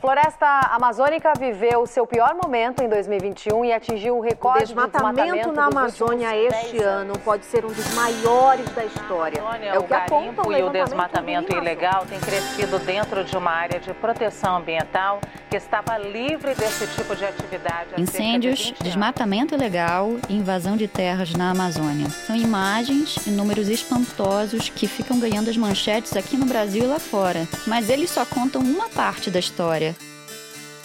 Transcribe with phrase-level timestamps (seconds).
[0.00, 5.22] Floresta Amazônica viveu seu pior momento em 2021 e atingiu o recorde o desmatamento de
[5.22, 9.40] desmatamento na Amazônia este ano pode ser um dos maiores da história.
[9.40, 13.36] Amazônia, é o, o que aponta o e o desmatamento ilegal tem crescido dentro de
[13.36, 15.20] uma área de proteção ambiental
[15.50, 17.88] que estava livre desse tipo de atividade.
[17.96, 22.08] Incêndios, de desmatamento ilegal e invasão de terras na Amazônia.
[22.10, 26.98] São imagens e números espantosos que ficam ganhando as manchetes aqui no Brasil e lá
[26.98, 27.48] fora.
[27.66, 29.87] Mas eles só contam uma parte da história.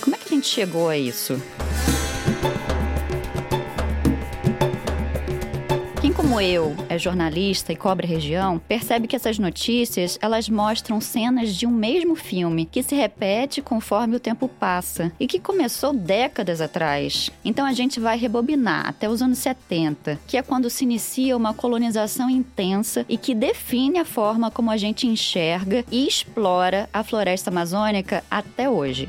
[0.04, 1.42] Como é que a gente chegou a isso?
[6.02, 11.56] Quem como eu é jornalista e cobre região, percebe que essas notícias, elas mostram cenas
[11.56, 16.60] de um mesmo filme que se repete conforme o tempo passa e que começou décadas
[16.60, 17.32] atrás.
[17.46, 21.54] Então a gente vai rebobinar até os anos 70, que é quando se inicia uma
[21.54, 27.50] colonização intensa e que define a forma como a gente enxerga e explora a floresta
[27.50, 29.08] amazônica até hoje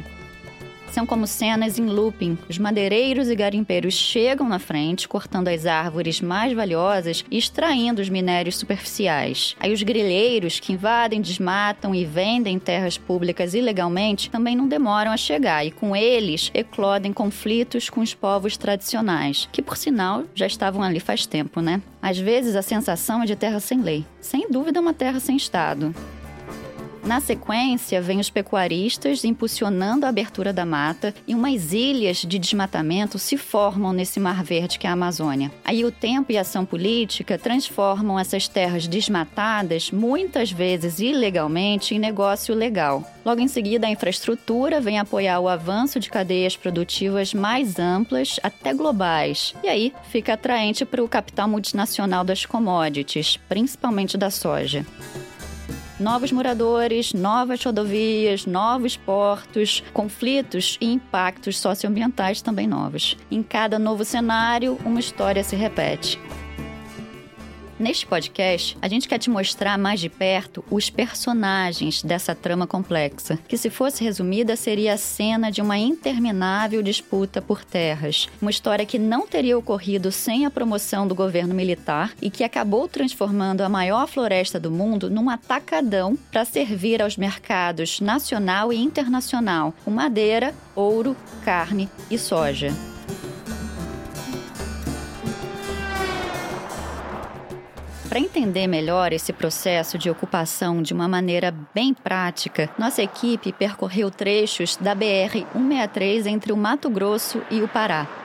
[0.94, 2.38] são como cenas em looping.
[2.48, 8.08] Os madeireiros e garimpeiros chegam na frente, cortando as árvores mais valiosas e extraindo os
[8.08, 9.56] minérios superficiais.
[9.58, 15.16] Aí os grileiros, que invadem, desmatam e vendem terras públicas ilegalmente, também não demoram a
[15.16, 20.80] chegar e com eles eclodem conflitos com os povos tradicionais, que por sinal já estavam
[20.80, 21.82] ali faz tempo, né?
[22.00, 24.04] Às vezes a sensação é de terra sem lei.
[24.20, 25.92] Sem dúvida, uma terra sem Estado.
[27.04, 33.18] Na sequência, vem os pecuaristas impulsionando a abertura da mata e umas ilhas de desmatamento
[33.18, 35.52] se formam nesse mar verde que é a Amazônia.
[35.62, 41.98] Aí o tempo e a ação política transformam essas terras desmatadas, muitas vezes ilegalmente, em
[41.98, 43.04] negócio legal.
[43.22, 48.72] Logo em seguida, a infraestrutura vem apoiar o avanço de cadeias produtivas mais amplas, até
[48.72, 49.54] globais.
[49.62, 54.86] E aí fica atraente para o capital multinacional das commodities, principalmente da soja
[55.98, 63.16] novos moradores, novas rodovias, novos portos, conflitos e impactos socioambientais também novos.
[63.30, 66.18] Em cada novo cenário, uma história se repete.
[67.78, 73.36] Neste podcast, a gente quer te mostrar mais de perto os personagens dessa trama complexa,
[73.48, 78.86] que se fosse resumida seria a cena de uma interminável disputa por terras, uma história
[78.86, 83.68] que não teria ocorrido sem a promoção do governo militar e que acabou transformando a
[83.68, 90.54] maior floresta do mundo num atacadão para servir aos mercados nacional e internacional, com madeira,
[90.76, 92.72] ouro, carne e soja.
[98.08, 104.10] Para entender melhor esse processo de ocupação de uma maneira bem prática, nossa equipe percorreu
[104.10, 108.23] trechos da BR 163 entre o Mato Grosso e o Pará.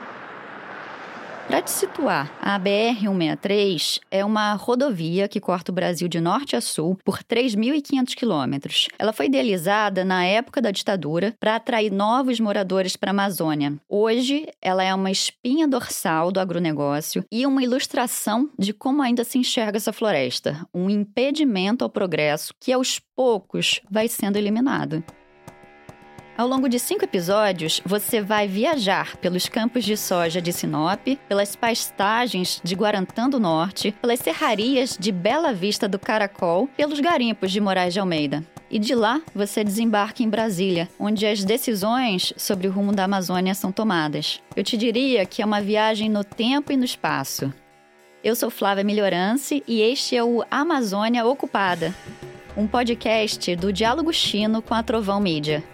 [1.50, 6.60] Para te situar, a BR-163 é uma rodovia que corta o Brasil de norte a
[6.60, 8.86] sul por 3.500 quilômetros.
[8.96, 13.74] Ela foi idealizada na época da ditadura para atrair novos moradores para a Amazônia.
[13.88, 19.36] Hoje, ela é uma espinha dorsal do agronegócio e uma ilustração de como ainda se
[19.36, 25.02] enxerga essa floresta, um impedimento ao progresso que aos poucos vai sendo eliminado.
[26.36, 31.54] Ao longo de cinco episódios, você vai viajar pelos campos de soja de Sinop, pelas
[31.54, 37.60] pastagens de Guarantã do Norte, pelas serrarias de Bela Vista do Caracol, pelos garimpos de
[37.60, 38.42] Moraes de Almeida.
[38.70, 43.54] E de lá você desembarca em Brasília, onde as decisões sobre o rumo da Amazônia
[43.54, 44.40] são tomadas.
[44.56, 47.52] Eu te diria que é uma viagem no tempo e no espaço.
[48.22, 51.94] Eu sou Flávia Melhorance e este é o Amazônia Ocupada,
[52.56, 55.64] um podcast do Diálogo Chino com a Trovão Mídia.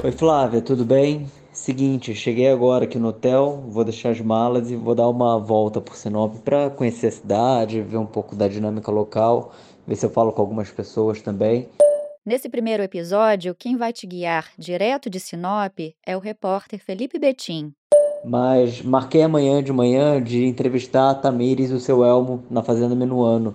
[0.00, 1.26] Oi Flávia, tudo bem?
[1.52, 5.80] Seguinte, cheguei agora aqui no hotel, vou deixar as malas e vou dar uma volta
[5.80, 9.52] por Sinop para conhecer a cidade, ver um pouco da dinâmica local,
[9.84, 11.68] ver se eu falo com algumas pessoas também.
[12.24, 15.76] Nesse primeiro episódio, quem vai te guiar direto de Sinop
[16.06, 17.72] é o repórter Felipe Betim.
[18.24, 22.94] Mas marquei amanhã de manhã de entrevistar a Tamires e o seu Elmo na Fazenda
[22.94, 23.52] Minuano.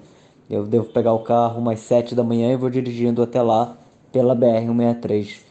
[0.49, 3.77] Eu devo pegar o carro umas 7 da manhã e vou dirigindo até lá
[4.11, 5.42] pela BR-163.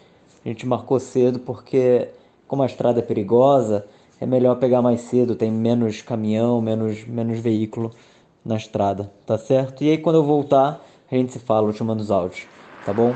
[0.45, 2.09] A gente marcou cedo porque,
[2.49, 3.87] como a estrada é perigosa,
[4.21, 7.93] é melhor pegar mais cedo, tem menos caminhão, menos, menos veículo
[8.45, 9.85] na estrada, tá certo?
[9.85, 12.47] E aí quando eu voltar, a gente se fala, eu te mando os áudios,
[12.85, 13.15] tá bom?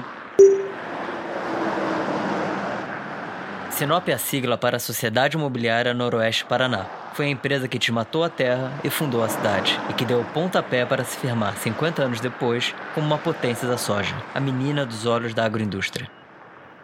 [3.70, 6.86] Sinop é a sigla para a Sociedade Imobiliária Noroeste Paraná.
[7.12, 10.24] Foi a empresa que desmatou a terra e fundou a cidade, e que deu o
[10.24, 15.04] pontapé para se firmar 50 anos depois como uma potência da soja, a menina dos
[15.04, 16.08] olhos da agroindústria.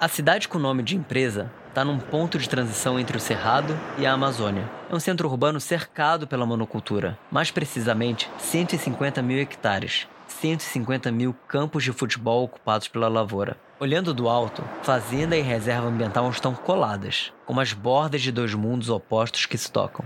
[0.02, 3.78] A cidade com o nome de empresa está num ponto de transição entre o Cerrado
[3.96, 4.69] e a Amazônia.
[4.90, 11.84] É um centro urbano cercado pela monocultura, mais precisamente 150 mil hectares, 150 mil campos
[11.84, 13.56] de futebol ocupados pela lavoura.
[13.78, 18.88] Olhando do alto, fazenda e reserva ambiental estão coladas, como as bordas de dois mundos
[18.88, 20.05] opostos que se tocam.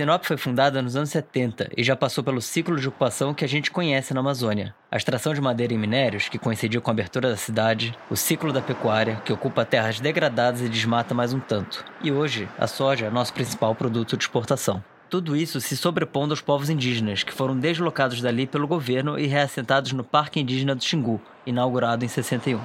[0.00, 3.48] Sinop foi fundada nos anos 70 e já passou pelo ciclo de ocupação que a
[3.48, 4.74] gente conhece na Amazônia.
[4.90, 8.50] A extração de madeira e minérios, que coincidiu com a abertura da cidade, o ciclo
[8.50, 11.84] da pecuária, que ocupa terras degradadas e desmata mais um tanto.
[12.02, 14.82] E hoje, a soja é nosso principal produto de exportação.
[15.10, 19.92] Tudo isso se sobrepondo aos povos indígenas, que foram deslocados dali pelo governo e reassentados
[19.92, 22.58] no Parque Indígena do Xingu, inaugurado em 61.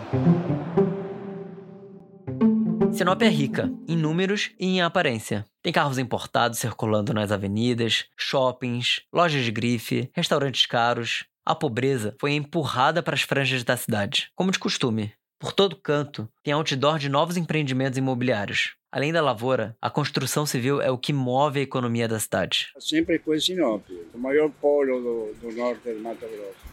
[2.96, 5.44] Sinop é rica, em números e em aparência.
[5.62, 11.26] Tem carros importados circulando nas avenidas, shoppings, lojas de grife, restaurantes caros.
[11.46, 15.12] A pobreza foi empurrada para as franjas da cidade, como de costume.
[15.38, 18.76] Por todo canto, tem outdoor de novos empreendimentos imobiliários.
[18.90, 22.70] Além da lavoura, a construção civil é o que move a economia da cidade.
[22.80, 23.84] Sempre foi Sinop,
[24.14, 26.66] o maior polo do, do norte do Mato Grosso.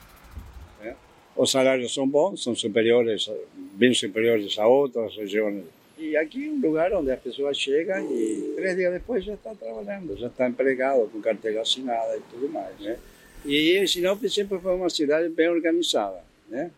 [0.82, 0.94] É?
[1.34, 3.28] Os salários são bons, são superiores,
[3.74, 5.64] bem superiores a outras regiões
[6.02, 9.54] e aqui é um lugar onde as pessoas chegam e três dias depois já está
[9.54, 12.98] trabalhando, já está empregado, com carteira assinada e tudo mais, né?
[13.44, 16.70] E Sinop sempre foi uma cidade bem organizada, né?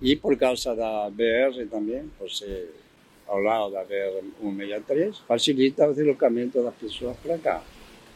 [0.00, 2.70] E por causa da BR também, por ser
[3.26, 7.62] ao lado da BR 163, facilita o deslocamento das pessoas para cá.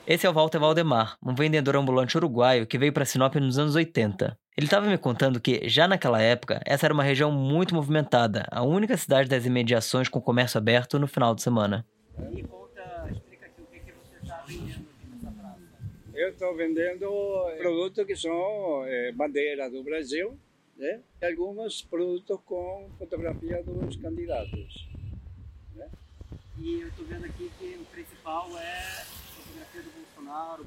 [0.06, 3.74] Esse é o Walter Valdemar, um vendedor ambulante uruguaio que veio para Sinop nos anos
[3.74, 4.36] 80.
[4.56, 8.62] Ele estava me contando que, já naquela época, essa era uma região muito movimentada, a
[8.62, 11.84] única cidade das imediações com comércio aberto no final de semana.
[12.32, 15.60] E conta, explica aqui o que, que você está vendendo aqui nessa praça.
[16.14, 17.10] Eu estou vendendo
[17.58, 20.38] produtos que são é, bandeiras do Brasil
[20.76, 21.00] né?
[21.20, 24.88] e alguns produtos com fotografia dos candidatos.
[25.74, 25.88] Né?
[26.60, 29.23] E eu estou vendo aqui que o principal é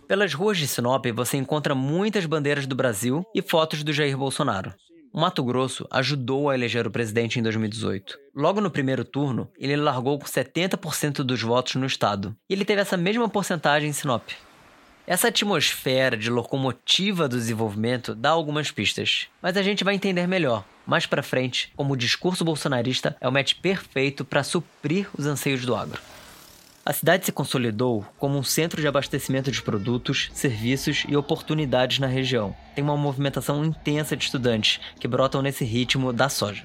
[0.07, 4.73] pelas ruas de Sinop você encontra muitas bandeiras do Brasil e fotos do Jair Bolsonaro.
[5.13, 8.17] O Mato Grosso ajudou a eleger o presidente em 2018.
[8.35, 12.35] Logo no primeiro turno, ele largou com 70% dos votos no estado.
[12.49, 14.29] E ele teve essa mesma porcentagem em Sinop.
[15.05, 20.63] Essa atmosfera de locomotiva do desenvolvimento dá algumas pistas, mas a gente vai entender melhor
[20.87, 25.65] mais para frente como o discurso bolsonarista é o match perfeito para suprir os anseios
[25.65, 26.01] do agro.
[26.87, 32.07] A cidade se consolidou como um centro de abastecimento de produtos, serviços e oportunidades na
[32.07, 32.55] região.
[32.75, 36.63] Tem uma movimentação intensa de estudantes que brotam nesse ritmo da soja.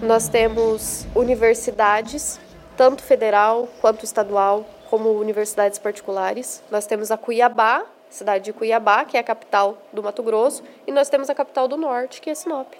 [0.00, 2.38] Nós temos universidades,
[2.76, 6.62] tanto federal quanto estadual, como universidades particulares.
[6.70, 10.92] Nós temos a Cuiabá, cidade de Cuiabá, que é a capital do Mato Grosso, e
[10.92, 12.72] nós temos a capital do norte, que é Sinop.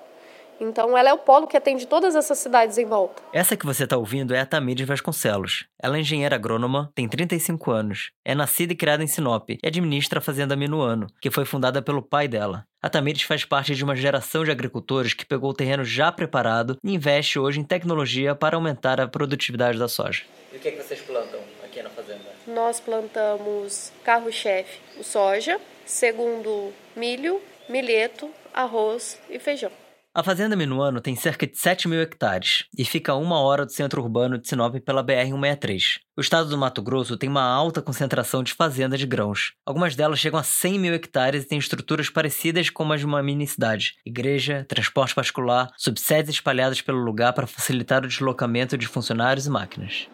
[0.61, 3.23] Então, ela é o polo que atende todas essas cidades em volta.
[3.33, 5.67] Essa que você está ouvindo é a Tamires Vasconcelos.
[5.83, 10.19] Ela é engenheira agrônoma, tem 35 anos, é nascida e criada em Sinop e administra
[10.19, 12.65] a Fazenda Minuano, que foi fundada pelo pai dela.
[12.83, 16.77] A Tamires faz parte de uma geração de agricultores que pegou o terreno já preparado
[16.85, 20.25] e investe hoje em tecnologia para aumentar a produtividade da soja.
[20.53, 22.25] E o que, é que vocês plantam aqui na fazenda?
[22.47, 29.73] Nós plantamos carro-chefe, o soja, segundo milho, milheto, arroz e feijão.
[30.16, 33.72] A Fazenda Minuano tem cerca de 7 mil hectares e fica a uma hora do
[33.72, 35.99] centro urbano de Sinop pela BR-163.
[36.16, 39.55] O estado do Mato Grosso tem uma alta concentração de fazendas de grãos.
[39.67, 43.20] Algumas delas chegam a 100 mil hectares e têm estruturas parecidas com as de uma
[43.24, 43.96] mini cidade.
[44.06, 50.06] Igreja, transporte particular, subsedes espalhadas pelo lugar para facilitar o deslocamento de funcionários e máquinas.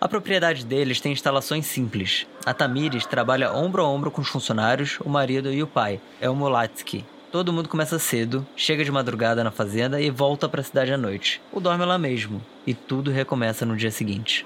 [0.00, 2.26] A propriedade deles tem instalações simples.
[2.46, 6.30] A Tamires trabalha ombro a ombro com os funcionários, o marido e o pai, é
[6.30, 10.64] o Molatsky, Todo mundo começa cedo, chega de madrugada na fazenda e volta para a
[10.64, 11.40] cidade à noite.
[11.50, 12.44] Ou dorme lá mesmo.
[12.66, 14.44] E tudo recomeça no dia seguinte.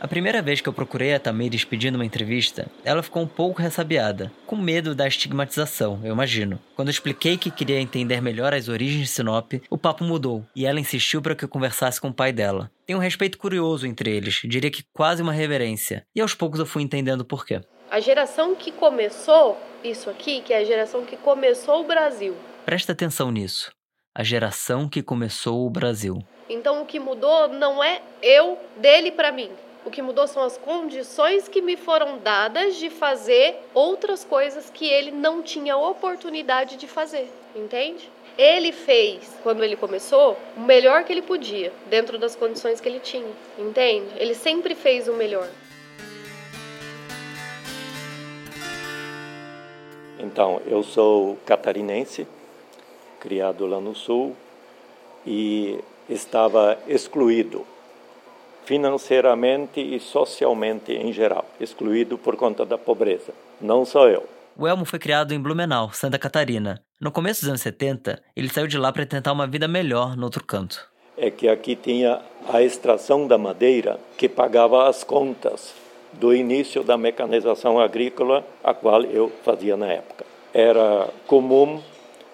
[0.00, 3.60] A primeira vez que eu procurei a Tamires pedindo uma entrevista, ela ficou um pouco
[3.60, 6.58] ressabiada, com medo da estigmatização, eu imagino.
[6.74, 10.64] Quando eu expliquei que queria entender melhor as origens de Sinop, o papo mudou e
[10.64, 12.70] ela insistiu para que eu conversasse com o pai dela.
[12.86, 16.66] Tem um respeito curioso entre eles, diria que quase uma reverência, e aos poucos eu
[16.66, 17.60] fui entendendo por quê.
[17.94, 22.34] A geração que começou isso aqui, que é a geração que começou o Brasil.
[22.64, 23.70] Presta atenção nisso.
[24.12, 26.18] A geração que começou o Brasil.
[26.48, 29.48] Então o que mudou não é eu dele para mim.
[29.84, 34.86] O que mudou são as condições que me foram dadas de fazer outras coisas que
[34.86, 38.10] ele não tinha oportunidade de fazer, entende?
[38.36, 42.98] Ele fez, quando ele começou, o melhor que ele podia, dentro das condições que ele
[42.98, 44.08] tinha, entende?
[44.16, 45.48] Ele sempre fez o melhor.
[50.18, 52.26] Então, eu sou catarinense,
[53.20, 54.36] criado lá no sul
[55.26, 55.78] e
[56.08, 57.66] estava excluído
[58.64, 63.32] financeiramente e socialmente em geral, excluído por conta da pobreza.
[63.60, 64.26] Não só eu.
[64.56, 66.80] O Elmo foi criado em Blumenau, Santa Catarina.
[67.00, 70.24] No começo dos anos 70, ele saiu de lá para tentar uma vida melhor no
[70.24, 70.88] outro canto.
[71.16, 75.74] É que aqui tinha a extração da madeira que pagava as contas
[76.18, 80.24] do início da mecanização agrícola, a qual eu fazia na época.
[80.52, 81.82] Era comum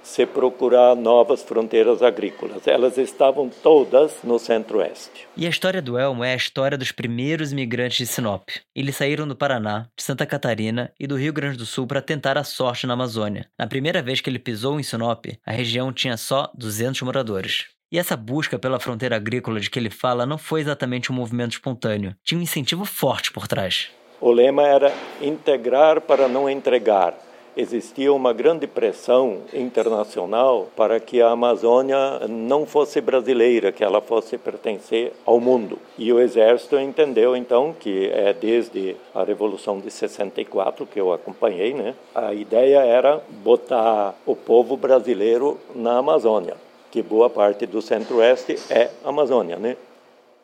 [0.02, 2.66] se procurar novas fronteiras agrícolas.
[2.66, 5.26] Elas estavam todas no centro-oeste.
[5.36, 8.48] E a história do Elmo é a história dos primeiros imigrantes de Sinop.
[8.74, 12.36] Eles saíram do Paraná, de Santa Catarina e do Rio Grande do Sul para tentar
[12.36, 13.46] a sorte na Amazônia.
[13.58, 17.66] Na primeira vez que ele pisou em Sinop, a região tinha só 200 moradores.
[17.92, 21.52] E essa busca pela fronteira agrícola de que ele fala não foi exatamente um movimento
[21.52, 22.14] espontâneo.
[22.22, 23.88] Tinha um incentivo forte por trás.
[24.20, 27.14] O lema era integrar para não entregar
[27.56, 34.38] existia uma grande pressão internacional para que a Amazônia não fosse brasileira, que ela fosse
[34.38, 35.78] pertencer ao mundo.
[35.98, 41.74] E o exército entendeu então que é desde a revolução de 64 que eu acompanhei,
[41.74, 41.94] né?
[42.14, 46.56] A ideia era botar o povo brasileiro na Amazônia,
[46.90, 49.76] que boa parte do centro-oeste é Amazônia, né?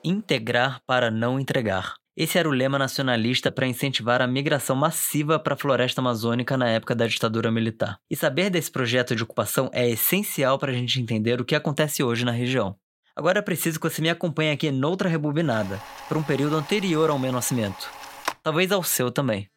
[0.03, 1.95] Integrar para não entregar.
[2.17, 6.71] Esse era o lema nacionalista para incentivar a migração massiva para a floresta amazônica na
[6.71, 7.99] época da ditadura militar.
[8.11, 12.03] E saber desse projeto de ocupação é essencial para a gente entender o que acontece
[12.03, 12.75] hoje na região.
[13.15, 17.19] Agora é preciso que você me acompanhe aqui noutra rebobinada, para um período anterior ao
[17.19, 17.91] meu nascimento.
[18.43, 19.51] Talvez ao seu também.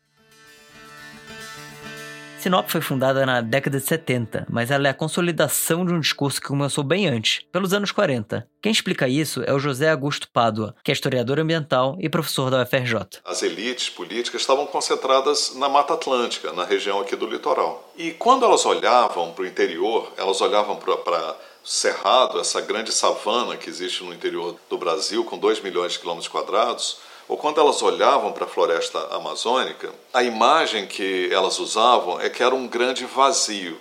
[2.40, 6.40] Sinop foi fundada na década de 70, mas ela é a consolidação de um discurso
[6.40, 8.48] que começou bem antes, pelos anos 40.
[8.62, 12.64] Quem explica isso é o José Augusto Pádua, que é historiador ambiental e professor da
[12.64, 13.20] UFRJ.
[13.26, 17.92] As elites políticas estavam concentradas na Mata Atlântica, na região aqui do litoral.
[17.98, 23.70] E quando elas olhavam para o interior, elas olhavam para Cerrado, essa grande savana que
[23.70, 26.98] existe no interior do Brasil, com 2 milhões de quilômetros quadrados,
[27.30, 32.42] ou quando elas olhavam para a floresta amazônica, a imagem que elas usavam é que
[32.42, 33.80] era um grande vazio.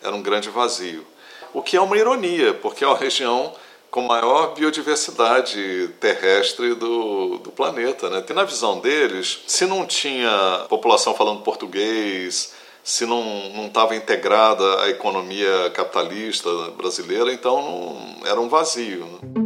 [0.00, 1.04] Era um grande vazio.
[1.52, 3.52] O que é uma ironia, porque é uma região
[3.90, 8.08] com maior biodiversidade terrestre do, do planeta.
[8.08, 8.24] Né?
[8.28, 14.88] E na visão deles, se não tinha população falando português, se não estava integrada a
[14.88, 19.04] economia capitalista brasileira, então não, era um vazio.
[19.04, 19.43] Né?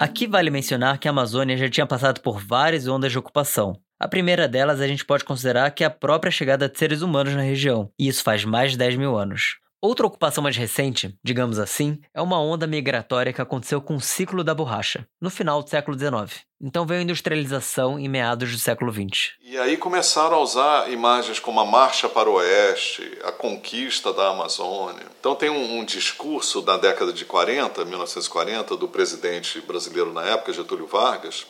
[0.00, 3.72] Aqui vale mencionar que a Amazônia já tinha passado por várias ondas de ocupação.
[3.98, 7.34] A primeira delas a gente pode considerar que é a própria chegada de seres humanos
[7.34, 9.58] na região, e isso faz mais de 10 mil anos.
[9.80, 14.42] Outra ocupação mais recente, digamos assim, é uma onda migratória que aconteceu com o ciclo
[14.42, 16.44] da borracha, no final do século XIX.
[16.60, 19.34] Então veio a industrialização em meados do século XX.
[19.40, 24.30] E aí começaram a usar imagens como a marcha para o oeste, a conquista da
[24.30, 25.06] Amazônia.
[25.20, 30.52] Então tem um, um discurso da década de 40, 1940, do presidente brasileiro na época,
[30.52, 31.46] Getúlio Vargas.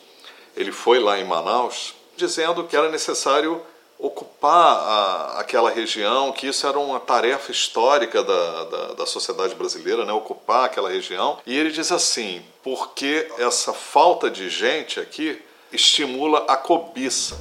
[0.55, 3.59] Ele foi lá em Manaus dizendo que era necessário
[3.99, 10.05] ocupar a, aquela região, que isso era uma tarefa histórica da, da, da, sociedade brasileira,
[10.05, 10.13] né?
[10.13, 11.37] ocupar aquela região.
[11.45, 15.41] E ele diz assim: porque essa falta de gente aqui
[15.71, 17.37] estimula a cobiça.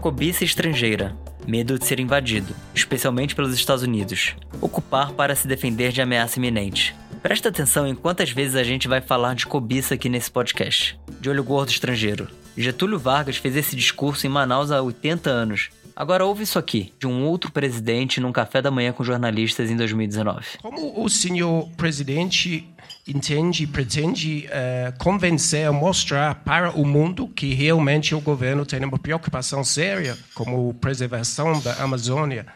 [0.00, 6.02] Cobiça estrangeira, medo de ser invadido, especialmente pelos Estados Unidos, ocupar para se defender de
[6.02, 10.28] ameaça iminente, Presta atenção em quantas vezes a gente vai falar de cobiça aqui nesse
[10.28, 10.98] podcast.
[11.20, 12.28] De olho gordo estrangeiro.
[12.56, 15.70] Getúlio Vargas fez esse discurso em Manaus há 80 anos.
[15.94, 19.76] Agora ouve isso aqui, de um outro presidente num café da manhã com jornalistas em
[19.76, 20.58] 2019.
[20.60, 22.68] Como o senhor presidente
[23.06, 29.62] entende, pretende uh, convencer, mostrar para o mundo que realmente o governo tem uma preocupação
[29.62, 32.46] séria como a preservação da Amazônia?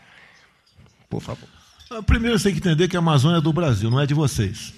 [1.08, 1.55] Por favor.
[1.90, 4.14] Ah, primeiro você tem que entender que a Amazônia é do Brasil, não é de
[4.14, 4.75] vocês.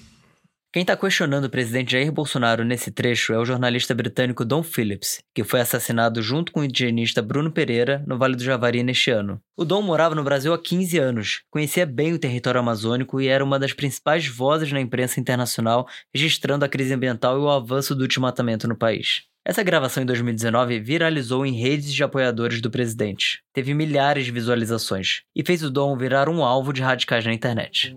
[0.71, 5.19] Quem está questionando o presidente Jair Bolsonaro nesse trecho é o jornalista britânico Don Phillips,
[5.33, 9.41] que foi assassinado junto com o indigenista Bruno Pereira no Vale do Javari neste ano.
[9.57, 13.43] O Dom morava no Brasil há 15 anos, conhecia bem o território amazônico e era
[13.43, 18.07] uma das principais vozes na imprensa internacional registrando a crise ambiental e o avanço do
[18.07, 19.23] desmatamento no país.
[19.49, 23.41] Essa gravação em 2019 viralizou em redes de apoiadores do presidente.
[23.51, 27.95] Teve milhares de visualizações e fez o Dom virar um alvo de radicais na internet.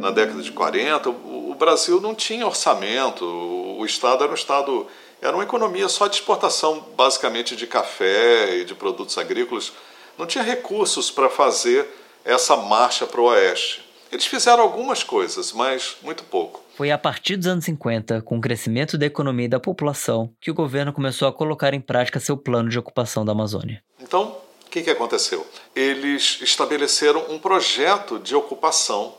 [0.00, 4.88] Na década de 40, o Brasil não tinha orçamento, o Estado era um Estado.
[5.22, 9.72] Era uma economia só de exportação, basicamente de café e de produtos agrícolas.
[10.18, 11.86] Não tinha recursos para fazer
[12.24, 13.88] essa marcha para o oeste.
[14.12, 16.60] Eles fizeram algumas coisas, mas muito pouco.
[16.76, 20.50] Foi a partir dos anos 50, com o crescimento da economia e da população, que
[20.50, 23.82] o governo começou a colocar em prática seu plano de ocupação da Amazônia.
[24.00, 24.36] Então,
[24.66, 25.46] o que, que aconteceu?
[25.76, 29.14] Eles estabeleceram um projeto de ocupação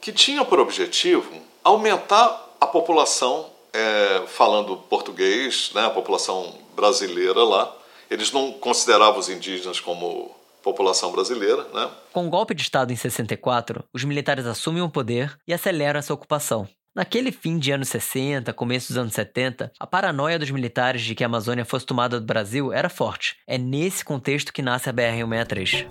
[0.00, 7.74] que tinha por objetivo aumentar a população é, falando português, né, a população brasileira lá.
[8.08, 10.30] Eles não consideravam os indígenas como
[10.64, 11.64] população brasileira.
[11.72, 11.90] Né?
[12.12, 16.14] Com o golpe de Estado em 64, os militares assumem o poder e aceleram essa
[16.14, 16.66] ocupação.
[16.94, 21.24] Naquele fim de anos 60, começo dos anos 70, a paranoia dos militares de que
[21.24, 23.36] a Amazônia fosse tomada do Brasil era forte.
[23.48, 25.88] É nesse contexto que nasce a BR-163.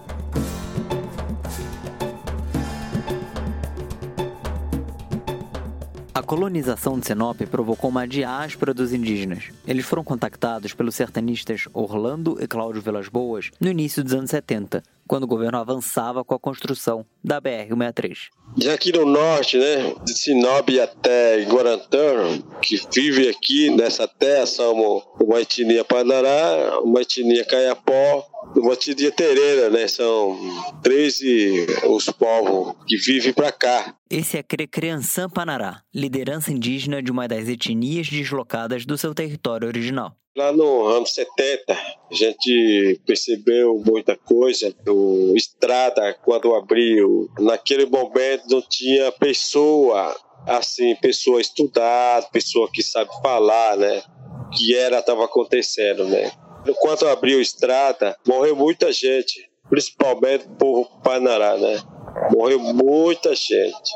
[6.16, 9.46] A colonização de Sinop provocou uma diáspora dos indígenas.
[9.68, 14.84] Eles foram contactados pelos sertanistas Orlando e Cláudio Vilas Boas no início dos anos 70,
[15.08, 18.16] quando o governo avançava com a construção da BR-163.
[18.56, 25.04] De aqui no norte, né, de Sinop até Guarantã, que vive aqui nessa terra, somos
[25.20, 28.24] uma etnia Panará, uma etnia Caiapó,
[28.56, 30.38] uma etnia Tereira, né, são
[30.82, 33.96] 13 os povos que vivem para cá.
[34.10, 40.16] Esse é Crecreançã Panará, liderança indígena de uma das etnias deslocadas do seu território original.
[40.36, 41.78] Lá no ano 70, a
[42.12, 44.74] gente percebeu muita coisa.
[44.88, 50.16] O estrada, quando abriu, naquele momento não tinha pessoa,
[50.48, 54.02] assim, pessoa estudada, pessoa que sabe falar, né?
[54.56, 56.32] Que era, estava acontecendo, né?
[56.68, 61.82] Enquanto abriu estrada, morreu muita gente, principalmente o povo Panará, né?
[62.32, 63.92] Morreu muita gente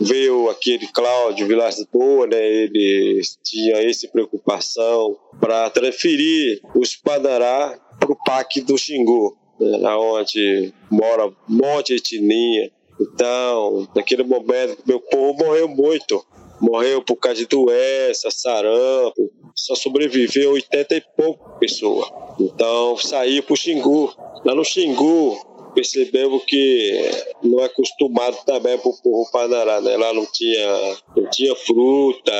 [0.00, 8.12] veio aquele Cláudio Vilas Boa, né, ele tinha essa preocupação para transferir os Panará para
[8.12, 12.70] o Parque do Xingu, né, onde mora um monte de etnia.
[13.00, 16.24] Então, naquele momento, meu povo morreu muito.
[16.60, 19.30] Morreu por causa de doença, sarampo.
[19.54, 22.08] Só sobreviveu 80 e pouco pessoas.
[22.38, 24.12] Então, saí para o Xingu.
[24.44, 25.36] Lá no Xingu,
[25.74, 27.10] percebemos que
[27.42, 29.96] não é acostumado também para o povo Panará, né?
[29.96, 32.32] Lá não tinha, não tinha fruta,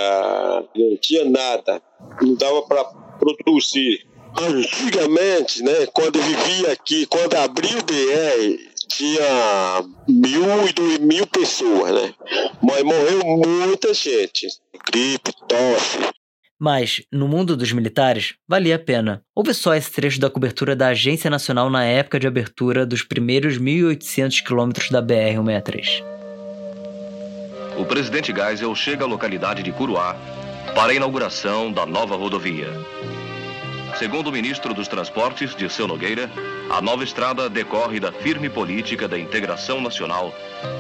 [0.75, 1.83] não tinha nada,
[2.23, 2.85] não dava para
[3.19, 4.07] produzir.
[4.37, 11.93] Antigamente, né, quando vivia aqui, quando abriu o BR, tinha mil e dois mil pessoas,
[11.93, 12.15] né?
[12.63, 14.49] Mas morreu muita gente.
[14.91, 15.99] Gripe, tosse,
[16.59, 19.23] mas, no mundo dos militares, valia a pena.
[19.35, 23.59] Houve só esse trecho da cobertura da Agência Nacional na época de abertura dos primeiros
[23.59, 26.03] 1.800 quilômetros da BR-163.
[27.77, 30.17] O presidente Geisel chega à localidade de Curuá
[30.75, 32.69] para a inauguração da nova rodovia.
[33.99, 36.29] Segundo o ministro dos Transportes, Dirceu Nogueira,
[36.69, 40.35] a nova estrada decorre da firme política da integração nacional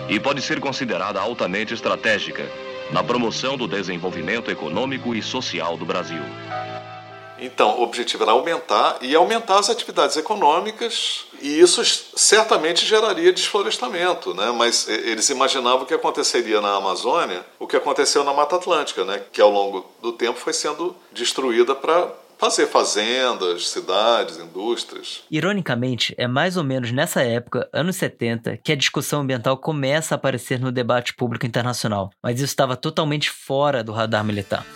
[0.08, 2.44] e pode ser considerada altamente estratégica
[2.90, 6.22] na promoção do desenvolvimento econômico e social do Brasil.
[7.38, 11.84] Então, o objetivo era aumentar e aumentar as atividades econômicas, e isso
[12.16, 14.50] certamente geraria desflorestamento, né?
[14.56, 19.22] mas eles imaginavam que aconteceria na Amazônia o que aconteceu na Mata Atlântica, né?
[19.32, 22.10] que ao longo do tempo foi sendo destruída para
[22.44, 25.22] fazer fazendas, cidades, indústrias.
[25.30, 30.16] Ironicamente, é mais ou menos nessa época, anos 70, que a discussão ambiental começa a
[30.16, 34.66] aparecer no debate público internacional, mas isso estava totalmente fora do radar militar.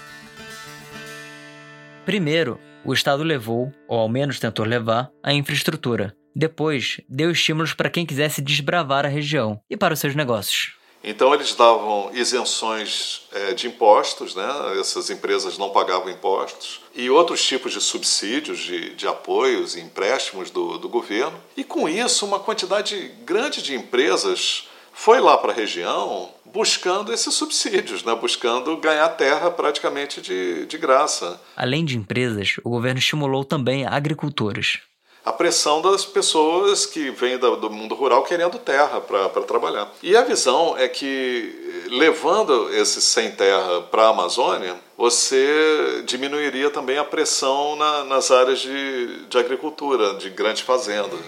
[2.07, 6.17] Primeiro, o Estado levou, ou ao menos tentou levar, a infraestrutura.
[6.35, 10.78] Depois, deu estímulos para quem quisesse desbravar a região e para os seus negócios.
[11.03, 14.79] Então eles davam isenções é, de impostos, né?
[14.81, 20.51] essas empresas não pagavam impostos, e outros tipos de subsídios, de, de apoios e empréstimos
[20.51, 21.39] do, do governo.
[21.57, 27.33] E com isso, uma quantidade grande de empresas foi lá para a região buscando esses
[27.35, 28.15] subsídios, né?
[28.15, 31.41] buscando ganhar terra praticamente de, de graça.
[31.57, 34.81] Além de empresas, o governo estimulou também agricultores
[35.29, 39.93] a pressão das pessoas que vêm do mundo rural querendo terra para trabalhar.
[40.03, 46.97] E a visão é que, levando esse sem terra para a Amazônia, você diminuiria também
[46.97, 51.21] a pressão na, nas áreas de, de agricultura, de grandes fazendas.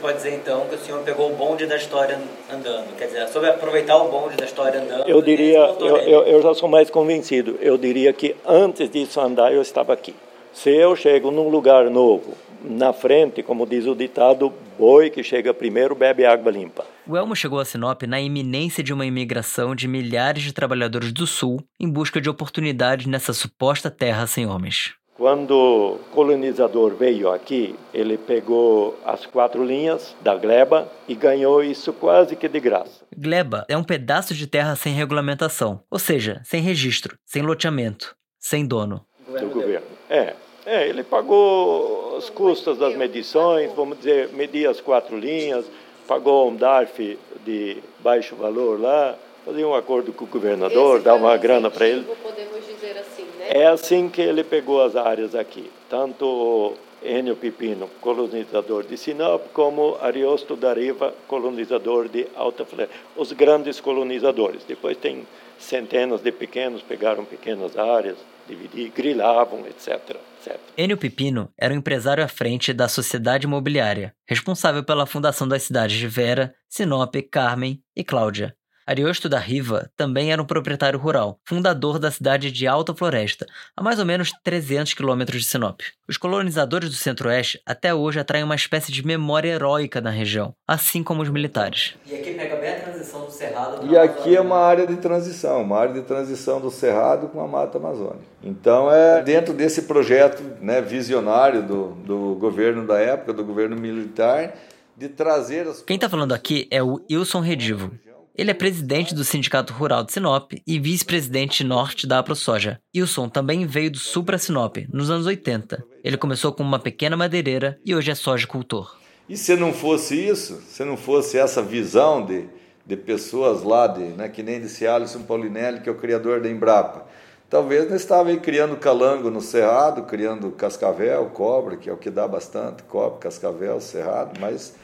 [0.00, 2.18] Pode dizer então que o senhor pegou o bonde da história
[2.52, 5.08] andando, quer dizer, sobre aproveitar o bonde da história andando.
[5.08, 7.58] Eu diria, eu, eu, eu, já sou mais convencido.
[7.60, 10.14] Eu diria que antes disso andar eu estava aqui.
[10.52, 15.54] Se eu chego num lugar novo, na frente, como diz o ditado, boi que chega
[15.54, 16.84] primeiro bebe água limpa.
[17.06, 21.26] O Elmo chegou a Sinop na iminência de uma imigração de milhares de trabalhadores do
[21.26, 24.94] Sul em busca de oportunidades nessa suposta terra sem homens.
[25.18, 31.92] Quando o colonizador veio aqui, ele pegou as quatro linhas da gleba e ganhou isso
[31.92, 33.04] quase que de graça.
[33.16, 38.64] Gleba é um pedaço de terra sem regulamentação, ou seja, sem registro, sem loteamento, sem
[38.64, 39.04] dono.
[39.26, 39.88] Do governo.
[40.08, 45.64] É, é, ele pagou os custos das medições, vamos dizer, media as quatro linhas,
[46.06, 51.36] pagou um DARF de baixo valor lá, fazia um acordo com o governador, dar uma
[51.36, 52.04] grana para ele.
[52.22, 53.27] Podemos dizer assim?
[53.50, 59.96] É assim que ele pegou as áreas aqui, tanto Enio Pipino, colonizador de Sinop, como
[60.02, 62.94] Ariosto da Riva, colonizador de Alta Floresta.
[63.16, 64.64] Os grandes colonizadores.
[64.68, 65.26] Depois tem
[65.58, 70.60] centenas de pequenos, pegaram pequenas áreas, dividiram, grilavam, etc, etc.
[70.76, 75.96] Enio Pipino era um empresário à frente da Sociedade Imobiliária, responsável pela fundação das cidades
[75.96, 78.54] de Vera, Sinop, Carmen e Cláudia.
[78.88, 83.44] Ariosto da Riva também era um proprietário rural, fundador da cidade de Alta Floresta,
[83.76, 85.82] a mais ou menos 300 quilômetros de Sinop.
[86.08, 91.02] Os colonizadores do Centro-Oeste até hoje atraem uma espécie de memória heróica na região, assim
[91.02, 91.96] como os militares.
[92.06, 93.86] E aqui pega bem a transição do Cerrado.
[93.86, 97.46] E aqui é uma área de transição, uma área de transição do Cerrado com a
[97.46, 98.24] Mata Amazônica.
[98.42, 104.54] Então é dentro desse projeto né, visionário do, do governo da época, do governo militar,
[104.96, 105.82] de trazer as...
[105.82, 107.92] Quem está falando aqui é o Wilson Redivo.
[108.38, 112.80] Ele é presidente do Sindicato Rural de Sinop e vice-presidente norte da AproSoja.
[112.96, 115.84] Wilson também veio do sul para Sinop, nos anos 80.
[116.04, 118.96] Ele começou com uma pequena madeireira e hoje é sojicultor.
[119.28, 122.48] E se não fosse isso, se não fosse essa visão de,
[122.86, 126.48] de pessoas lá, de, né, que nem disse Alisson Paulinelli, que é o criador da
[126.48, 127.08] Embrapa,
[127.50, 132.08] talvez não estava aí criando calango no cerrado, criando cascavel, cobre, que é o que
[132.08, 134.76] dá bastante, cobre, cascavel, cerrado, mas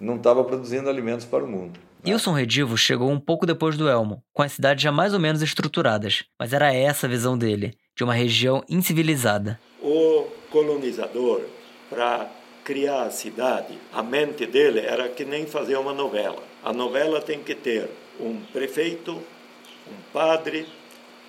[0.00, 1.78] não estava produzindo alimentos para o mundo.
[2.04, 5.40] Wilson Redivo chegou um pouco depois do Elmo, com as cidades já mais ou menos
[5.40, 9.60] estruturadas, mas era essa a visão dele, de uma região incivilizada.
[9.80, 11.42] O colonizador,
[11.88, 12.28] para
[12.64, 16.42] criar a cidade, a mente dele era que nem fazer uma novela.
[16.64, 17.88] A novela tem que ter
[18.18, 20.66] um prefeito, um padre,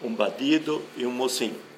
[0.02, 1.73] um bandido e um mocinho.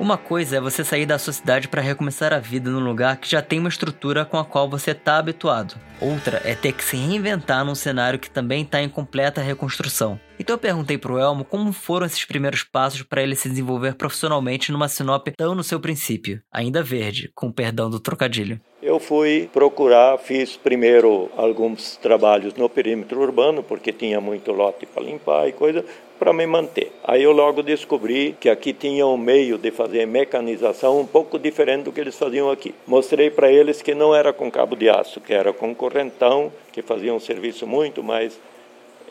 [0.00, 3.30] Uma coisa é você sair da sua cidade para recomeçar a vida num lugar que
[3.30, 5.74] já tem uma estrutura com a qual você está habituado.
[6.00, 10.18] Outra é ter que se reinventar num cenário que também está em completa reconstrução.
[10.38, 14.72] Então eu perguntei pro Elmo como foram esses primeiros passos para ele se desenvolver profissionalmente
[14.72, 18.58] numa Sinop tão no seu princípio, ainda verde, com perdão do trocadilho.
[18.82, 25.02] Eu fui procurar, fiz primeiro alguns trabalhos no perímetro urbano, porque tinha muito lote para
[25.02, 25.84] limpar e coisa,
[26.18, 26.90] para me manter.
[27.04, 31.84] Aí eu logo descobri que aqui tinha um meio de fazer mecanização um pouco diferente
[31.84, 32.74] do que eles faziam aqui.
[32.86, 36.80] Mostrei para eles que não era com cabo de aço, que era com correntão, que
[36.80, 38.38] fazia um serviço muito mais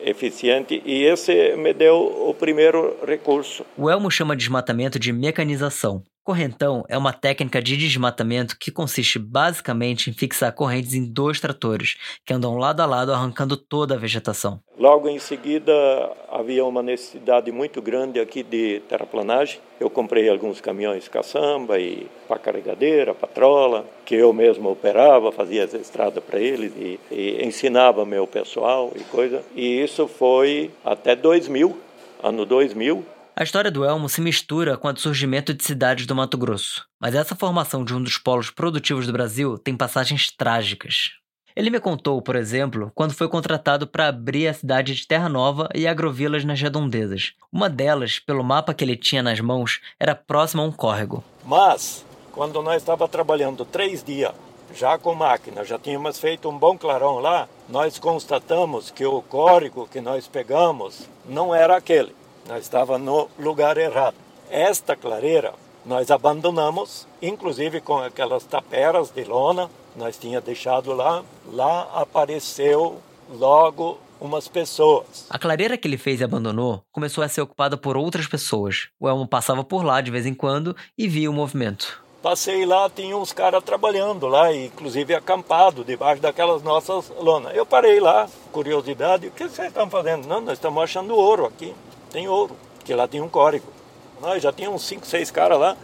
[0.02, 3.64] eficiente e esse me deu o primeiro recurso.
[3.76, 6.02] O Elmo chama desmatamento de mecanização.
[6.22, 11.96] Correntão é uma técnica de desmatamento que consiste basicamente em fixar correntes em dois tratores,
[12.26, 14.60] que andam lado a lado arrancando toda a vegetação.
[14.78, 15.72] Logo em seguida,
[16.30, 19.60] havia uma necessidade muito grande aqui de terraplanagem.
[19.80, 25.72] Eu comprei alguns caminhões caçamba e para carregadeira, patrola, que eu mesmo operava, fazia as
[25.72, 29.42] estradas para eles e, e ensinava meu pessoal e coisa.
[29.54, 31.76] E isso foi até 2000,
[32.22, 33.04] ano 2000,
[33.40, 36.84] a história do Elmo se mistura com a do surgimento de cidades do Mato Grosso,
[37.00, 41.12] mas essa formação de um dos polos produtivos do Brasil tem passagens trágicas.
[41.56, 45.70] Ele me contou, por exemplo, quando foi contratado para abrir a cidade de Terra Nova
[45.74, 47.32] e agrovilas nas redondezas.
[47.50, 51.24] Uma delas, pelo mapa que ele tinha nas mãos, era próxima a um córrego.
[51.42, 54.34] Mas, quando nós estava trabalhando três dias,
[54.74, 59.88] já com máquina, já tínhamos feito um bom clarão lá, nós constatamos que o córrego
[59.90, 62.20] que nós pegamos não era aquele
[62.50, 64.16] nós estava no lugar errado.
[64.50, 65.54] Esta clareira
[65.86, 71.22] nós abandonamos, inclusive com aquelas taperas de lona, nós tinha deixado lá.
[71.52, 75.26] Lá apareceu logo umas pessoas.
[75.30, 78.88] A clareira que ele fez e abandonou começou a ser ocupada por outras pessoas.
[78.98, 82.02] O Elmo passava por lá de vez em quando e via o movimento.
[82.20, 87.54] Passei lá, tinha uns caras trabalhando lá, inclusive acampado debaixo daquelas nossas lonas.
[87.54, 90.26] Eu parei lá, curiosidade, o que vocês estão fazendo?
[90.26, 91.72] Não, nós estamos achando ouro aqui
[92.10, 93.66] tem ouro, que lá tem um córrego.
[94.20, 95.76] Nós já tinha uns 5, 6 caras lá,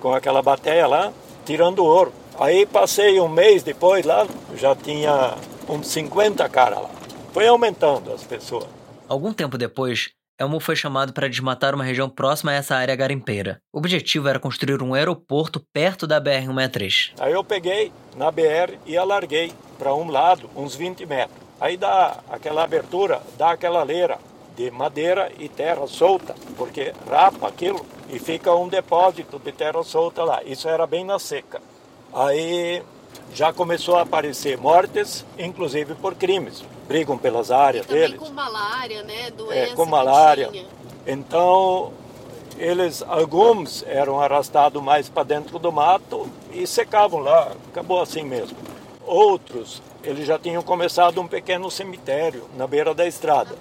[0.00, 1.12] com aquela bateia lá,
[1.44, 2.12] tirando ouro.
[2.38, 5.34] Aí passei um mês depois lá, já tinha
[5.68, 6.90] uns 50 caras lá.
[7.32, 8.66] Foi aumentando as pessoas.
[9.08, 13.58] Algum tempo depois, Elmo foi chamado para desmatar uma região próxima a essa área garimpeira.
[13.72, 17.12] O objetivo era construir um aeroporto perto da BR-163.
[17.20, 21.38] Aí eu peguei na BR e alarguei para um lado, uns 20 metros.
[21.60, 24.18] Aí dá aquela abertura, dá aquela leira
[24.56, 30.24] de madeira e terra solta, porque rapa aquilo e fica um depósito de terra solta
[30.24, 30.42] lá.
[30.44, 31.60] Isso era bem na seca.
[32.12, 32.82] Aí
[33.34, 36.64] já começou a aparecer mortes, inclusive por crimes.
[36.88, 38.18] Brigam pelas áreas deles.
[38.18, 39.30] com malária, né?
[39.30, 40.50] Doença é, com malária.
[41.06, 41.92] Então
[42.58, 48.56] eles alguns eram arrastados mais para dentro do mato e secavam lá, acabou assim mesmo.
[49.04, 53.56] Outros, eles já tinham começado um pequeno cemitério na beira da estrada.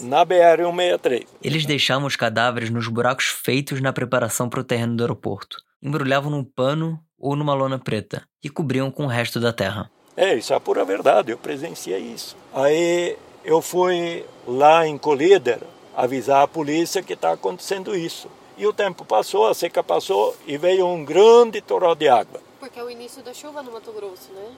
[0.00, 1.26] Na BR-163.
[1.42, 5.58] Eles deixavam os cadáveres nos buracos feitos na preparação para o terreno do aeroporto.
[5.82, 9.90] Embrulhavam num pano ou numa lona preta e cobriam com o resto da terra.
[10.16, 12.36] É, isso é a pura verdade, eu presenciei isso.
[12.54, 15.60] Aí eu fui lá em Colíder
[15.94, 18.28] avisar a polícia que está acontecendo isso.
[18.56, 22.40] E o tempo passou, a seca passou e veio um grande toró de água.
[22.58, 24.50] Porque é o início da chuva no Mato Grosso, né?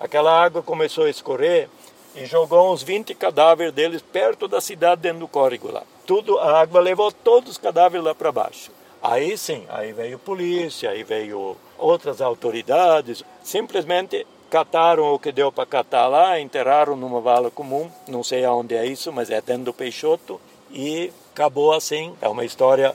[0.00, 1.68] Aquela água começou a escorrer
[2.14, 5.82] e jogou uns 20 cadáveres deles perto da cidade dentro do córrego lá.
[6.06, 8.70] Tudo, a água levou todos os cadáveres lá para baixo.
[9.02, 15.66] Aí sim, aí veio polícia, aí veio outras autoridades, simplesmente cataram o que deu para
[15.66, 19.74] catar lá, enterraram numa vala comum, não sei aonde é isso, mas é dentro do
[19.74, 22.14] Peixoto, e acabou assim.
[22.20, 22.94] É uma história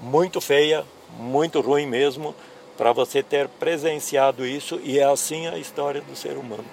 [0.00, 0.84] muito feia,
[1.18, 2.34] muito ruim mesmo,
[2.76, 6.64] para você ter presenciado isso, e é assim a história do ser humano.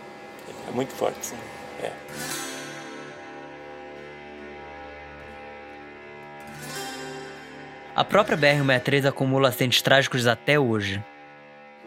[0.68, 1.36] É muito forte, sim.
[1.84, 1.92] É.
[7.96, 11.04] A própria BR-163 acumula acidentes trágicos até hoje.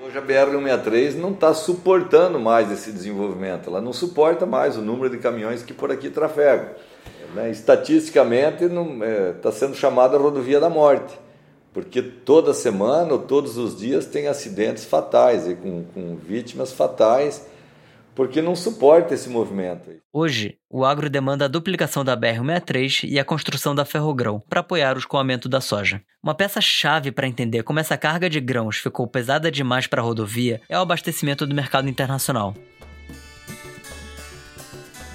[0.05, 5.09] Hoje a BR-163 não está suportando mais esse desenvolvimento, ela não suporta mais o número
[5.09, 6.70] de caminhões que por aqui trafegam.
[7.35, 7.51] Né?
[7.51, 11.18] Estatisticamente está é, sendo chamada rodovia da morte,
[11.72, 17.46] porque toda semana ou todos os dias tem acidentes fatais, e com, com vítimas fatais
[18.14, 19.90] porque não suporta esse movimento.
[20.12, 24.96] Hoje, o agro demanda a duplicação da BR-163 e a construção da Ferrogrão para apoiar
[24.96, 26.02] o escoamento da soja.
[26.22, 30.61] Uma peça-chave para entender como essa carga de grãos ficou pesada demais para a rodovia
[30.68, 32.54] é o abastecimento do mercado internacional.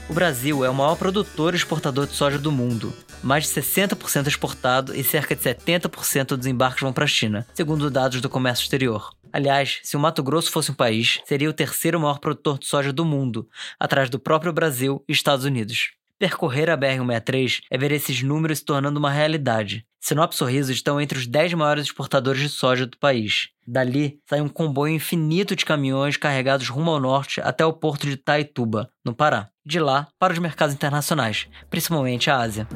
[0.10, 2.94] O Brasil é o maior produtor e exportador de soja do mundo.
[3.24, 7.90] Mais de 60% exportado e cerca de 70% dos embarques vão para a China, segundo
[7.90, 9.10] dados do comércio exterior.
[9.34, 12.94] Aliás, se o Mato Grosso fosse um país, seria o terceiro maior produtor de soja
[12.94, 13.48] do mundo,
[13.80, 15.92] atrás do próprio Brasil e Estados Unidos.
[16.20, 19.86] Percorrer a BR-163 é ver esses números se tornando uma realidade.
[20.00, 23.50] Sinop Sorriso estão entre os 10 maiores exportadores de soja do país.
[23.68, 28.18] Dali sai um comboio infinito de caminhões carregados rumo ao norte até o porto de
[28.18, 29.50] Taituba, no Pará.
[29.66, 32.68] De lá para os mercados internacionais, principalmente a Ásia.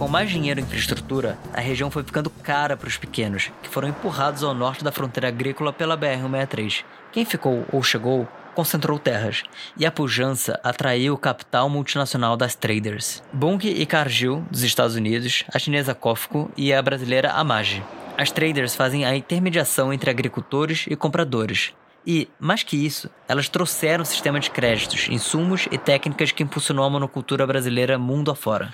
[0.00, 3.86] Com mais dinheiro e infraestrutura, a região foi ficando cara para os pequenos, que foram
[3.86, 6.84] empurrados ao norte da fronteira agrícola pela BR-163.
[7.12, 9.42] Quem ficou ou chegou concentrou terras,
[9.76, 13.22] e a pujança atraiu o capital multinacional das traders.
[13.30, 17.84] Bunge e Cargill, dos Estados Unidos, a chinesa Cofco e a brasileira Amage.
[18.16, 21.74] As traders fazem a intermediação entre agricultores e compradores.
[22.06, 26.86] E, mais que isso, elas trouxeram o sistema de créditos, insumos e técnicas que impulsionou
[26.86, 28.72] a monocultura brasileira mundo afora.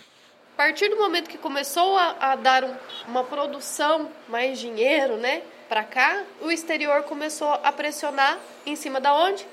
[0.57, 2.75] A partir do momento que começou a, a dar um,
[3.07, 9.15] uma produção, mais dinheiro, né, para cá, o exterior começou a pressionar em cima da
[9.15, 9.47] onde?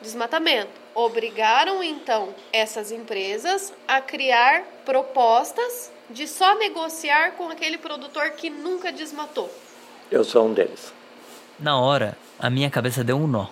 [0.00, 0.70] Desmatamento.
[0.94, 8.90] Obrigaram então essas empresas a criar propostas de só negociar com aquele produtor que nunca
[8.90, 9.50] desmatou.
[10.10, 10.90] Eu sou um deles.
[11.58, 13.48] Na hora, a minha cabeça deu um nó.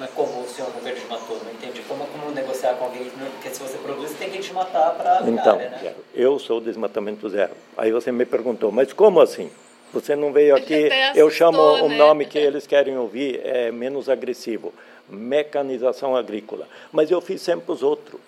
[0.00, 1.38] Mas como o senhor nunca desmatou?
[1.44, 1.82] Não entendi.
[1.82, 3.10] Como, como negociar com alguém?
[3.10, 5.94] Porque se você produz, tem que desmatar para Então, né?
[6.14, 7.52] eu sou o desmatamento zero.
[7.76, 9.50] Aí você me perguntou, mas como assim?
[9.92, 11.98] Você não veio aqui, eu chamo o né?
[11.98, 14.72] nome que eles querem ouvir, é menos agressivo,
[15.06, 16.66] mecanização agrícola.
[16.90, 18.18] Mas eu fiz sempre os outros.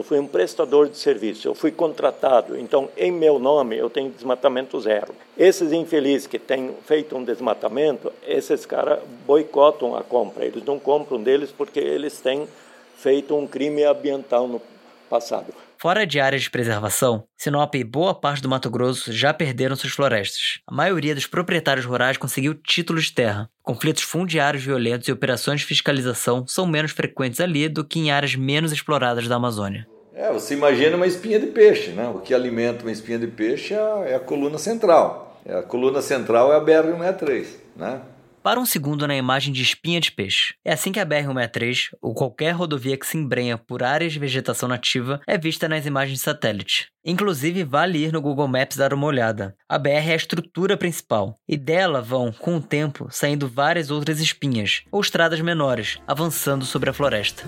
[0.00, 4.08] Eu fui um prestador de serviço, eu fui contratado, então em meu nome eu tenho
[4.08, 5.14] desmatamento zero.
[5.36, 11.22] Esses infelizes que têm feito um desmatamento, esses caras boicotam a compra, eles não compram
[11.22, 12.48] deles porque eles têm
[12.96, 14.62] feito um crime ambiental no
[15.10, 15.52] passado.
[15.80, 19.94] Fora de áreas de preservação, Sinop e boa parte do Mato Grosso já perderam suas
[19.94, 20.60] florestas.
[20.66, 23.48] A maioria dos proprietários rurais conseguiu títulos de terra.
[23.62, 28.34] Conflitos fundiários violentos e operações de fiscalização são menos frequentes ali do que em áreas
[28.34, 29.88] menos exploradas da Amazônia.
[30.14, 32.06] É, você imagina uma espinha de peixe, né?
[32.14, 35.40] O que alimenta uma espinha de peixe é a, é coluna central.
[35.46, 38.02] É a coluna central é a BR-163, né?
[38.42, 40.54] Para um segundo na imagem de espinha de peixe.
[40.64, 44.66] É assim que a BR-163, ou qualquer rodovia que se embrenha por áreas de vegetação
[44.66, 46.88] nativa, é vista nas imagens de satélite.
[47.04, 49.54] Inclusive, vale ir no Google Maps dar uma olhada.
[49.68, 54.20] A BR é a estrutura principal, e dela vão, com o tempo, saindo várias outras
[54.20, 57.44] espinhas, ou estradas menores, avançando sobre a floresta.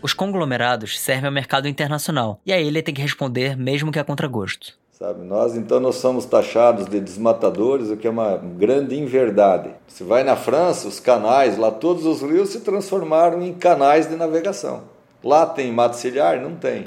[0.00, 4.04] Os conglomerados servem ao mercado internacional, e a ilha tem que responder mesmo que a
[4.04, 4.80] contragosto.
[5.02, 9.70] Sabe, nós então nós somos taxados de desmatadores, o que é uma grande inverdade.
[9.88, 14.14] Se vai na França, os canais, lá todos os rios se transformaram em canais de
[14.14, 14.84] navegação.
[15.24, 16.40] Lá tem mato ciliar?
[16.40, 16.86] Não tem.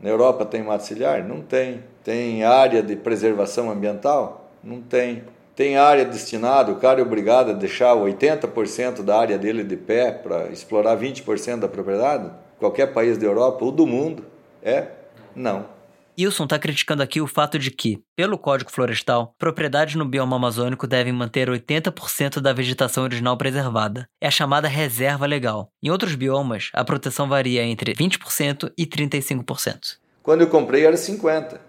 [0.00, 1.22] Na Europa tem mato ciliar?
[1.22, 1.84] Não tem.
[2.02, 4.50] Tem área de preservação ambiental?
[4.60, 5.22] Não tem.
[5.54, 10.10] Tem área destinada, o cara é obrigado a deixar 80% da área dele de pé
[10.10, 12.28] para explorar 20% da propriedade?
[12.58, 14.24] Qualquer país da Europa ou do mundo?
[14.60, 14.88] É?
[15.32, 15.75] Não.
[16.18, 20.86] Wilson está criticando aqui o fato de que, pelo Código Florestal, propriedades no bioma amazônico
[20.86, 24.08] devem manter 80% da vegetação original preservada.
[24.20, 25.68] É a chamada reserva legal.
[25.82, 29.98] Em outros biomas, a proteção varia entre 20% e 35%.
[30.22, 31.60] Quando eu comprei era 50%.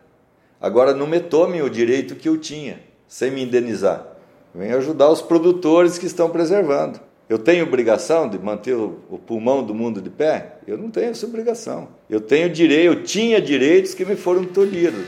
[0.60, 4.08] Agora não me tomem o direito que eu tinha, sem me indenizar.
[4.56, 7.00] Vem ajudar os produtores que estão preservando.
[7.30, 10.60] Eu tenho obrigação de manter o pulmão do mundo de pé?
[10.66, 11.90] Eu não tenho essa obrigação.
[12.10, 15.06] Eu tenho direito, eu tinha direitos que me foram tolhidos.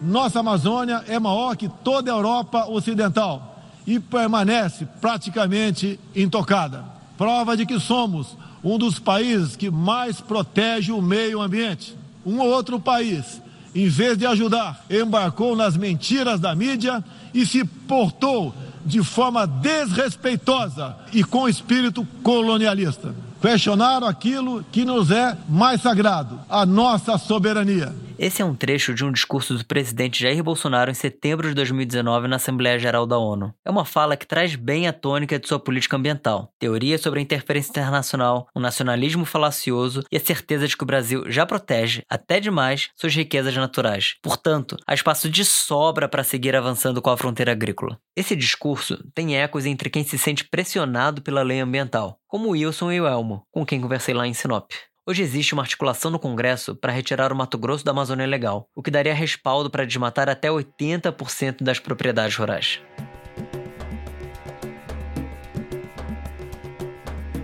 [0.00, 6.84] Nossa Amazônia é maior que toda a Europa Ocidental e permanece praticamente intocada.
[7.18, 11.96] Prova de que somos um dos países que mais protege o meio ambiente.
[12.24, 13.42] Um ou outro país
[13.74, 18.54] em vez de ajudar, embarcou nas mentiras da mídia e se portou
[18.84, 23.14] de forma desrespeitosa e com espírito colonialista.
[23.40, 27.94] Questionaram aquilo que nos é mais sagrado, a nossa soberania.
[28.22, 32.28] Esse é um trecho de um discurso do presidente Jair Bolsonaro em setembro de 2019
[32.28, 33.54] na Assembleia Geral da ONU.
[33.64, 37.22] É uma fala que traz bem a tônica de sua política ambiental, teorias sobre a
[37.22, 42.38] interferência internacional, um nacionalismo falacioso e a certeza de que o Brasil já protege, até
[42.40, 44.16] demais, suas riquezas naturais.
[44.22, 47.98] Portanto, há espaço de sobra para seguir avançando com a fronteira agrícola.
[48.14, 52.92] Esse discurso tem ecos entre quem se sente pressionado pela lei ambiental, como o Wilson
[52.92, 54.70] e o Elmo, com quem conversei lá em Sinop.
[55.10, 58.80] Hoje existe uma articulação no Congresso para retirar o Mato Grosso da Amazônia Legal, o
[58.80, 62.80] que daria respaldo para desmatar até 80% das propriedades rurais.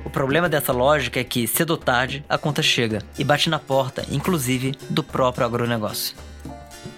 [0.04, 3.58] O problema dessa lógica é que, cedo ou tarde, a conta chega e bate na
[3.58, 6.14] porta, inclusive, do próprio agronegócio.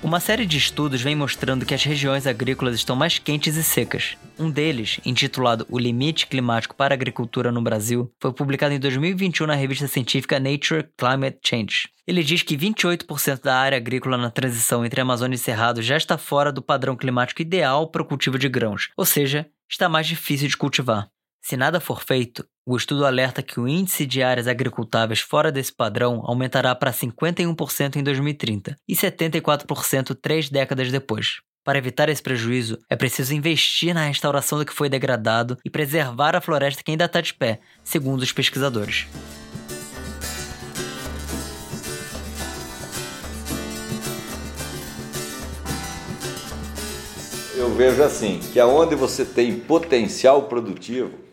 [0.01, 4.17] Uma série de estudos vem mostrando que as regiões agrícolas estão mais quentes e secas.
[4.39, 9.49] Um deles, intitulado O Limite Climático para a Agricultura no Brasil, foi publicado em 2021
[9.49, 11.89] na revista científica Nature Climate Change.
[12.07, 16.17] Ele diz que 28% da área agrícola na transição entre Amazônia e Cerrado já está
[16.17, 20.47] fora do padrão climático ideal para o cultivo de grãos, ou seja, está mais difícil
[20.47, 21.09] de cultivar.
[21.43, 25.73] Se nada for feito, o estudo alerta que o índice de áreas agricultáveis fora desse
[25.73, 31.39] padrão aumentará para 51% em 2030 e 74% três décadas depois.
[31.65, 36.37] Para evitar esse prejuízo, é preciso investir na restauração do que foi degradado e preservar
[36.37, 39.07] a floresta que ainda está de pé, segundo os pesquisadores.
[47.57, 51.28] Eu vejo assim, que aonde você tem potencial produtivo,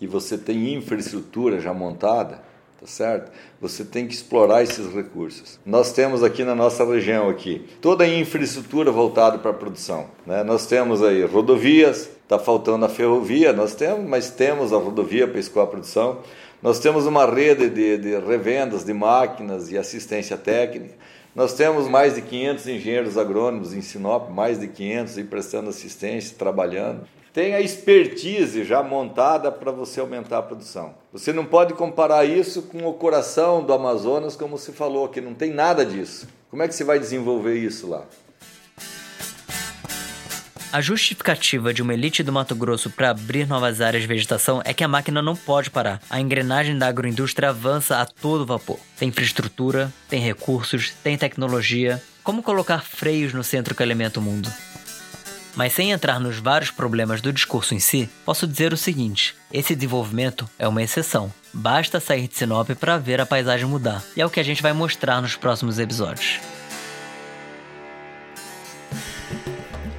[0.00, 2.42] e você tem infraestrutura já montada,
[2.78, 3.32] tá certo?
[3.60, 5.58] Você tem que explorar esses recursos.
[5.64, 10.42] Nós temos aqui na nossa região aqui toda a infraestrutura voltada para a produção, né?
[10.42, 15.40] Nós temos aí rodovias, está faltando a ferrovia, nós temos, mas temos a rodovia para
[15.40, 16.20] escoar a produção.
[16.62, 20.94] Nós temos uma rede de, de revendas de máquinas e assistência técnica.
[21.34, 26.34] Nós temos mais de 500 engenheiros agrônomos em Sinop, mais de 500 e prestando assistência,
[26.36, 30.94] trabalhando tem a expertise já montada para você aumentar a produção.
[31.12, 35.34] Você não pode comparar isso com o coração do Amazonas, como se falou, que não
[35.34, 36.26] tem nada disso.
[36.48, 38.04] Como é que você vai desenvolver isso lá?
[40.72, 44.72] A justificativa de uma elite do Mato Grosso para abrir novas áreas de vegetação é
[44.72, 46.00] que a máquina não pode parar.
[46.08, 48.78] A engrenagem da agroindústria avança a todo vapor.
[48.98, 52.02] Tem infraestrutura, tem recursos, tem tecnologia.
[52.24, 54.50] Como colocar freios no centro que alimenta o mundo?
[55.56, 59.74] Mas sem entrar nos vários problemas do discurso em si, posso dizer o seguinte: esse
[59.74, 61.32] desenvolvimento é uma exceção.
[61.52, 64.62] Basta sair de Sinop para ver a paisagem mudar, e é o que a gente
[64.62, 66.38] vai mostrar nos próximos episódios.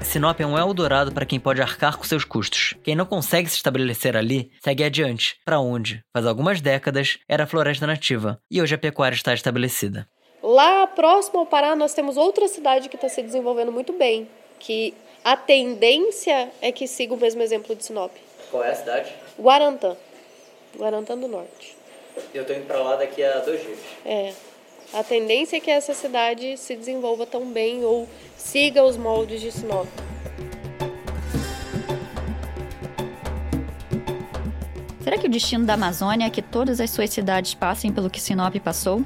[0.04, 2.76] Sinop é um Eldorado para quem pode arcar com seus custos.
[2.84, 7.86] Quem não consegue se estabelecer ali, segue adiante, para onde, faz algumas décadas, era floresta
[7.86, 10.08] nativa, e hoje a pecuária está estabelecida.
[10.42, 14.30] Lá próximo ao Pará, nós temos outra cidade que está se desenvolvendo muito bem,
[14.60, 14.94] que
[15.28, 18.14] a tendência é que siga o mesmo exemplo de Sinop.
[18.50, 19.14] Qual é a cidade?
[19.38, 19.98] Guarantã.
[20.78, 21.76] Guarantã do Norte.
[22.34, 23.78] Eu estou indo para lá daqui a dois dias.
[24.06, 24.34] É.
[24.94, 28.08] A tendência é que essa cidade se desenvolva tão bem ou
[28.38, 29.86] siga os moldes de Sinop.
[35.04, 38.22] Será que o destino da Amazônia é que todas as suas cidades passem pelo que
[38.22, 39.02] Sinop passou?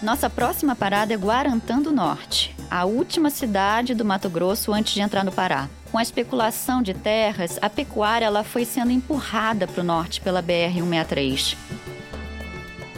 [0.00, 2.61] Nossa próxima parada é Guarantã do Norte.
[2.72, 5.68] A última cidade do Mato Grosso antes de entrar no Pará.
[5.90, 10.42] Com a especulação de terras, a pecuária ela foi sendo empurrada para o norte pela
[10.42, 11.54] BR-163.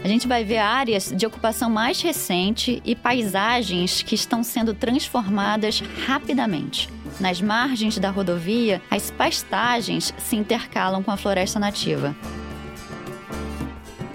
[0.05, 5.83] A gente vai ver áreas de ocupação mais recente e paisagens que estão sendo transformadas
[6.07, 6.89] rapidamente.
[7.19, 12.15] Nas margens da rodovia, as pastagens se intercalam com a floresta nativa.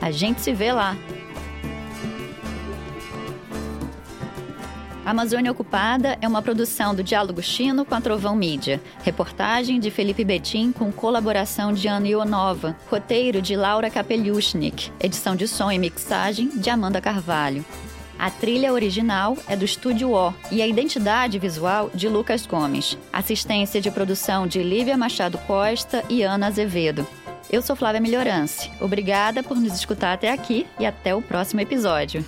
[0.02, 0.96] A gente se vê lá.
[5.10, 8.80] Amazônia Ocupada é uma produção do Diálogo Chino com a Trovão Mídia.
[9.02, 12.78] Reportagem de Felipe Betim com colaboração de Ana Ionova.
[12.92, 14.92] Roteiro de Laura Kapeliushnik.
[15.00, 17.66] Edição de som e mixagem de Amanda Carvalho.
[18.20, 22.96] A trilha original é do Estúdio O e a identidade visual de Lucas Gomes.
[23.12, 27.08] Assistência de produção de Lívia Machado Costa e Ana Azevedo.
[27.52, 28.70] Eu sou Flávia Melhorance.
[28.80, 32.24] Obrigada por nos escutar até aqui e até o próximo episódio.